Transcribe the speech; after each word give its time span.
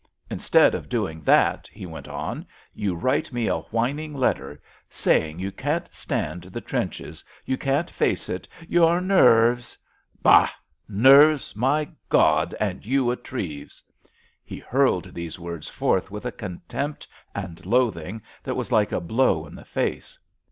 Instead 0.31 0.73
of 0.73 0.89
doing 0.89 1.21
that," 1.21 1.69
he 1.71 1.85
went 1.85 2.07
on, 2.07 2.43
"you 2.73 2.95
write 2.95 3.31
me 3.31 3.45
a 3.45 3.59
whining 3.59 4.15
letter, 4.15 4.59
saying 4.89 5.37
you 5.37 5.51
can't 5.51 5.93
stand 5.93 6.45
the 6.45 6.59
trenches, 6.59 7.23
you 7.45 7.55
can't 7.55 7.87
face 7.87 8.27
it, 8.27 8.47
your 8.67 8.99
nerves—bah! 8.99 10.49
nerves, 10.89 11.55
my 11.55 11.87
God, 12.09 12.55
and 12.59 12.83
you 12.83 13.11
a 13.11 13.15
Treves!" 13.15 13.83
He 14.43 14.57
hurled 14.57 15.13
these 15.13 15.37
words 15.37 15.67
forth 15.69 16.09
with 16.09 16.25
a 16.25 16.31
contempt 16.31 17.07
and 17.35 17.63
loathing 17.63 18.23
that 18.43 18.55
was 18.55 18.71
like 18.71 18.91
a 18.91 18.99
blow 18.99 19.45
in 19.45 19.53
the 19.53 19.65
face. 19.65 20.17